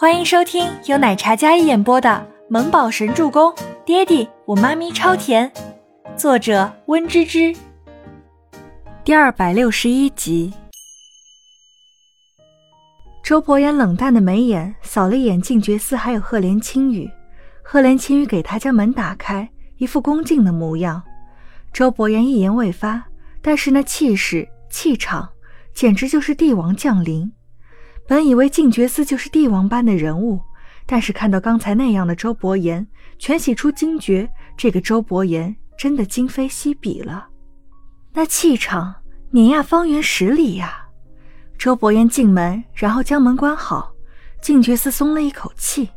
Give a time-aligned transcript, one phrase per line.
[0.00, 2.08] 欢迎收听由奶茶嘉一演播的
[2.48, 3.50] 《萌宝神助攻》，
[3.84, 5.52] 爹地我妈咪超甜，
[6.16, 7.52] 作者温芝芝。
[9.02, 10.54] 第二百六十一集。
[13.24, 17.10] 周伯言冷淡的眉眼扫了一眼静觉寺，还有赫连青羽。
[17.64, 21.02] 赫连青羽给他将门打开，一副恭敬的模样。
[21.72, 23.04] 周伯言一言未发，
[23.42, 25.28] 但是那气势气场，
[25.74, 27.32] 简直就是帝王降临。
[28.08, 30.40] 本以为静觉寺就是帝王般的人物，
[30.86, 32.86] 但是看到刚才那样的周伯言，
[33.18, 37.28] 全喜出惊觉，这个周伯言真的今非昔比了。
[38.14, 38.94] 那气场
[39.30, 40.86] 碾压方圆十里呀！
[41.58, 43.92] 周伯言进门，然后将门关好，
[44.40, 45.90] 静觉寺松了一口气。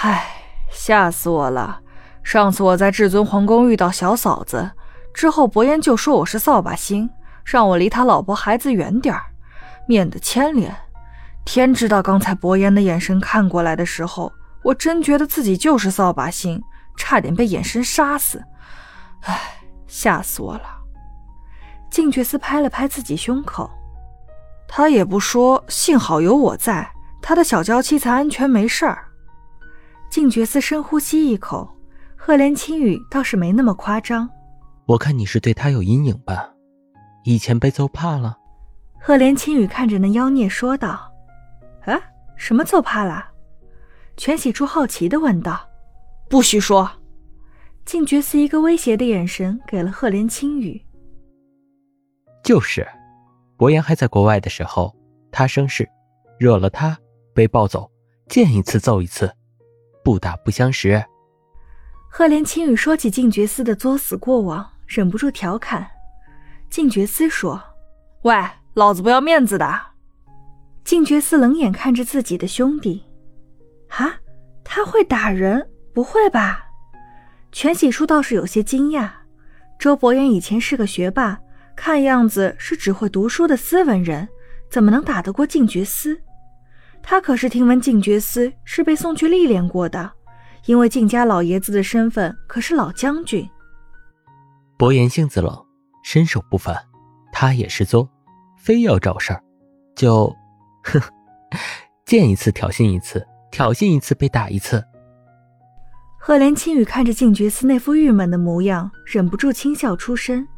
[0.00, 0.24] 唉，
[0.70, 1.82] 吓死我了！
[2.22, 4.70] 上次我在至尊皇宫遇到小嫂子
[5.12, 7.10] 之后，伯言就说我是扫把星，
[7.44, 9.26] 让我离他老婆孩子远点儿。
[9.86, 10.74] 免得牵连。
[11.44, 16.62] 天知道，刚才伯言的眼神看过来的时候，我真觉得自己就是扫把星，
[16.96, 18.42] 差点被眼神杀死。
[19.22, 19.38] 唉，
[19.86, 20.62] 吓死我了！
[21.90, 23.70] 静觉寺拍了拍自己胸口，
[24.66, 26.90] 他也不说，幸好有我在，
[27.22, 29.04] 他的小娇妻才安全没事儿。
[30.10, 31.76] 静觉寺深呼吸一口，
[32.16, 34.28] 赫连青羽倒是没那么夸张。
[34.86, 36.50] 我看你是对他有阴影吧？
[37.24, 38.38] 以前被揍怕了。
[39.06, 41.12] 赫连青羽看着那妖孽说道
[41.84, 42.00] ：“啊，
[42.36, 43.32] 什么揍怕了？”
[44.16, 45.68] 全喜初好奇的问道。
[46.30, 46.90] “不许说！”
[47.84, 50.82] 静觉司一个威胁的眼神给了赫连青羽。
[52.42, 52.88] 就是，
[53.58, 54.96] 伯言还在国外的时候，
[55.30, 55.86] 他生事，
[56.38, 56.98] 惹了他
[57.34, 57.90] 被抱走，
[58.26, 59.30] 见一次揍一次，
[60.02, 61.04] 不打不相识。
[62.08, 65.86] 赫连青羽说起静觉司的作死过往，忍不住调侃。
[66.70, 67.62] 静觉司说
[68.24, 68.34] ：“喂。”
[68.74, 69.80] 老子不要面子的！
[70.82, 73.04] 静觉寺冷眼看着自己的兄弟，
[73.88, 74.16] 啊，
[74.64, 75.70] 他会打人？
[75.92, 76.64] 不会吧？
[77.52, 79.08] 全喜初倒是有些惊讶。
[79.78, 81.38] 周伯言以前是个学霸，
[81.76, 84.28] 看样子是只会读书的斯文人，
[84.68, 86.20] 怎么能打得过静觉寺？
[87.00, 90.10] 他可是听闻静觉寺是被送去历练过的，
[90.66, 93.48] 因为静家老爷子的身份可是老将军。
[94.76, 95.64] 伯言性子冷，
[96.02, 96.76] 身手不凡，
[97.32, 98.08] 他也失踪。
[98.64, 99.42] 非要找事儿，
[99.94, 100.34] 就，
[100.84, 100.98] 哼，
[102.06, 104.82] 见一次挑衅一次，挑衅一次被打一次。
[106.18, 110.48] 赫连青羽看着静觉寺那副郁闷的模样，忍不住轻笑出声。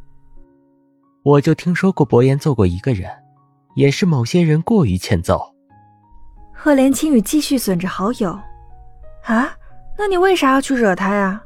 [1.21, 3.11] 我就听说过伯言揍过一个人，
[3.75, 5.41] 也是某些人过于欠揍。
[6.53, 8.31] 赫连青雨继续损着好友，
[9.25, 9.53] 啊，
[9.97, 11.43] 那你为啥要去惹他呀？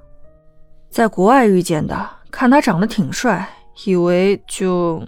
[0.92, 3.50] 在国外遇见的，看他长得挺帅，
[3.84, 5.04] 以为就。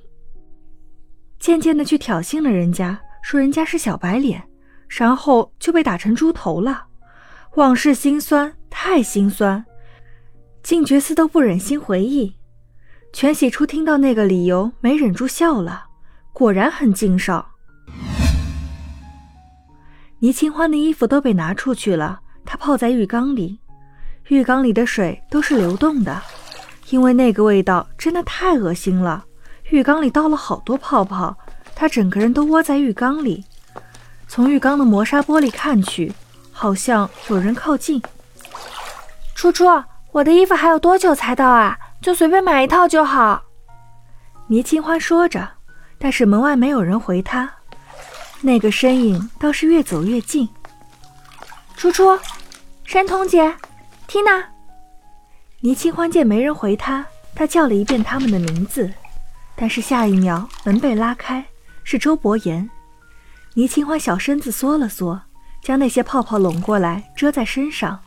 [1.43, 4.41] 渐渐的去挑衅了人家，说人家是小白脸，
[4.87, 6.85] 然后就被打成猪头了。
[7.55, 9.65] 往事心酸，太心酸。
[10.63, 12.33] 静觉寺都不忍心回忆。
[13.11, 15.87] 全喜初听到那个理由，没忍住笑了。
[16.31, 17.45] 果然很劲少。
[20.19, 23.59] 倪清欢的衣服都被拿出去了，她泡在浴缸里，
[24.29, 26.21] 浴缸里的水都是流动的，
[26.89, 29.25] 因为那个味道真的太恶心了。
[29.69, 31.35] 浴缸里倒了好多泡泡，
[31.75, 33.45] 他整个人都窝在浴缸里。
[34.27, 36.13] 从浴缸的磨砂玻璃看去，
[36.51, 38.01] 好像有人靠近。
[39.35, 39.65] 初初，
[40.11, 41.77] 我的衣服还有多久才到啊？
[42.01, 43.43] 就随便买一套就好。
[44.47, 45.47] 倪清欢说着，
[45.97, 47.49] 但是门外没有人回他。
[48.41, 50.49] 那个身影倒是越走越近。
[51.75, 52.19] 初初，
[52.83, 53.55] 山童姐，
[54.07, 54.43] 缇娜。
[55.61, 58.91] 倪清欢见没人回他，他叫了一遍他们的名字。
[59.55, 61.45] 但是下一秒，门被拉开，
[61.83, 62.69] 是周伯言。
[63.53, 65.21] 倪清欢小身子缩了缩，
[65.61, 67.99] 将那些泡泡拢过来遮在身上，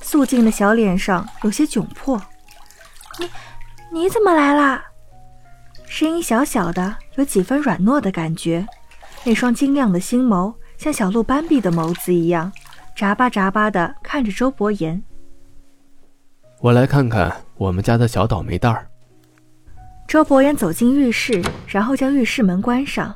[0.00, 2.20] 素净的小脸上有些窘迫。
[3.18, 3.30] 你，
[3.92, 4.82] 你怎么来啦？
[5.86, 8.66] 声音小小的，有几分软糯的感觉。
[9.22, 12.50] 那双晶亮的星眸，像小鹿斑比的眸子一样，
[12.96, 15.02] 眨巴眨巴的看着周伯言。
[16.60, 18.88] 我来看看我们家的小倒霉蛋儿。
[20.08, 23.14] 周伯言走进浴室，然后将浴室门关上。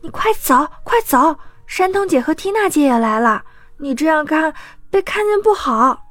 [0.00, 1.36] 你快走，快走！
[1.66, 3.44] 山东姐和缇娜姐也来了，
[3.76, 4.54] 你这样看
[4.88, 6.02] 被看见不好。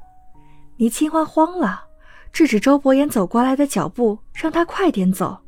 [0.76, 1.86] 倪清欢慌了，
[2.32, 5.40] 制止周伯言走过来的脚步，让他快点走。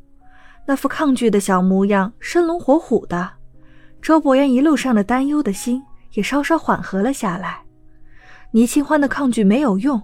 [0.66, 3.30] 那副抗拒的小模样，生龙活虎的。
[4.02, 5.80] 周伯言一路上的担忧的心
[6.14, 7.62] 也稍稍缓和了下来。
[8.50, 10.02] 倪清欢的抗拒没有用，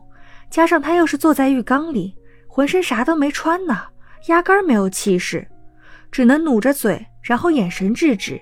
[0.51, 2.15] 加上他又是坐在浴缸里，
[2.47, 3.77] 浑身啥都没穿呢。
[4.27, 5.47] 压根儿没有气势，
[6.11, 8.41] 只能努着嘴，然后眼神制止。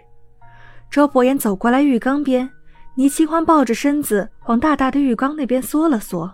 [0.91, 2.49] 周伯言走过来浴缸边，
[2.95, 6.33] 倪清欢抱着身子往大大的浴缸那边缩了缩。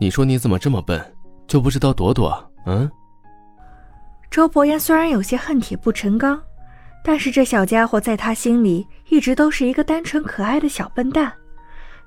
[0.00, 1.00] 你说你怎么这么笨，
[1.46, 2.52] 就不知道躲躲？
[2.66, 2.90] 嗯？
[4.30, 6.40] 周伯言虽然有些恨铁不成钢，
[7.04, 11.32] 但是这小家伙在他心里一直都是一个单纯可爱的小笨蛋。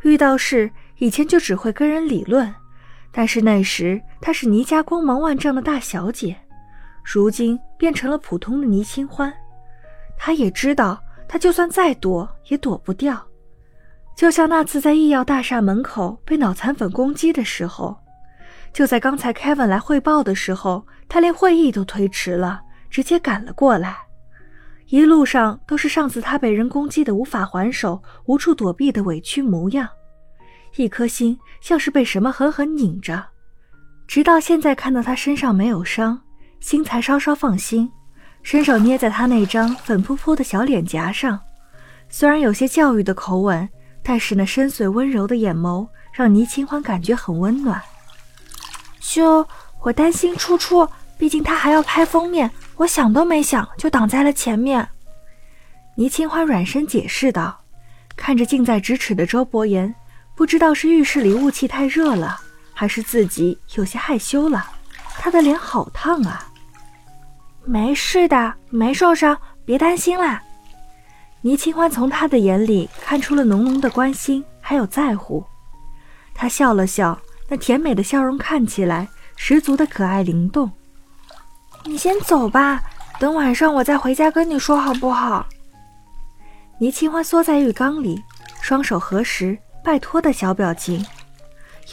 [0.04, 2.54] 遇到事以前就只会跟人理论，
[3.14, 6.36] 但是那时她是倪家光芒万丈的大小姐，
[7.06, 9.32] 如今变成了普通的倪清欢。
[10.18, 11.02] 她也知道。
[11.26, 13.20] 她就算再躲也躲不掉，
[14.16, 17.98] 就像那次在医药大厦门口被脑残粉攻击的时候，
[18.72, 23.98] 就在刚才 Kevin 来汇报的时候，他连会议都推迟了，直接赶了过来。
[24.90, 29.90] 一路上都是上次他被人攻击的无法还手、无处躲避的委屈模样，
[30.76, 33.24] 一颗心像是被什么狠狠拧着，
[34.08, 36.20] 直到现在看到他身上没有伤，
[36.60, 37.92] 心才稍稍放心。
[38.42, 41.40] 伸手捏在他那张粉扑扑的小脸颊上，
[42.10, 43.70] 虽然有些教育的口吻，
[44.04, 47.82] 但是那深邃温柔的眼眸让倪清欢感觉很温暖。
[49.00, 49.48] 就
[49.82, 50.86] 我担心初初，
[51.18, 54.90] 毕竟他还要拍封面，我想都没想就挡在了前面。
[55.96, 57.64] 倪清欢软声解释道，
[58.18, 59.94] 看着近在咫尺的周伯言，
[60.36, 62.40] 不知道是浴室里雾气太热了，
[62.74, 64.66] 还是自己有些害羞了，
[65.20, 66.48] 他的脸好烫啊。
[67.66, 70.42] 没事的，没受伤，别担心啦。
[71.42, 75.44] 倪清欢从他的眼里看出了浓浓的关心，还有在乎。
[76.34, 80.72] 他笑了笑，那甜美的笑容看起来十足的可爱灵动。
[81.86, 82.82] 你先走吧，
[83.20, 85.46] 等晚上我再回家跟你说好不好？
[86.80, 88.22] 倪清欢缩在浴缸里，
[88.62, 91.06] 双手合十，拜托的小表情。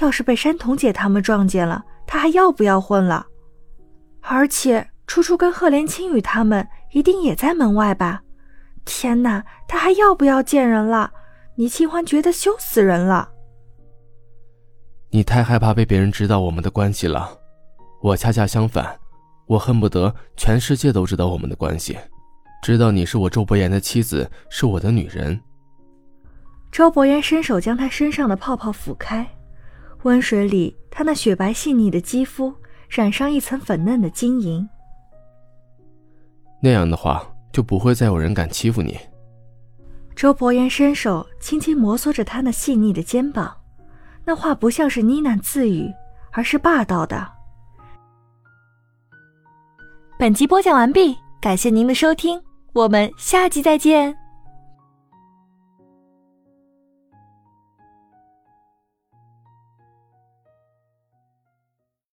[0.00, 3.26] 要是被山童姐他们撞见了，他还要不要混了？
[4.20, 4.86] 而且。
[5.06, 8.22] 初初跟赫连青雨他们一定也在门外吧？
[8.84, 11.10] 天哪，他还要不要见人了？
[11.56, 13.28] 倪清欢觉得羞死人了。
[15.10, 17.28] 你太害怕被别人知道我们的关系了，
[18.00, 18.96] 我恰恰相反，
[19.48, 21.98] 我恨不得全世界都知道我们的关系，
[22.62, 25.40] 知道你是我周伯言的妻子，是我的女人。
[26.70, 29.26] 周伯言伸手将她身上的泡泡抚开，
[30.02, 32.54] 温水里她那雪白细腻的肌肤
[32.88, 34.68] 染上一层粉嫩的晶莹。
[36.62, 38.98] 那样的话，就不会再有人敢欺负你。
[40.14, 43.56] 周伯言伸手轻轻摩挲着她那细腻的肩膀，
[44.24, 45.90] 那话不像是呢喃自语，
[46.30, 47.26] 而是霸道的。
[50.18, 52.40] 本集播讲完毕，感谢您的收听，
[52.74, 54.14] 我们下集再见。